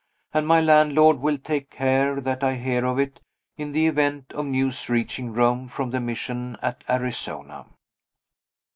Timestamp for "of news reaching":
4.33-5.31